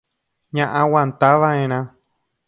[0.55, 1.79] ña'aguantava'erã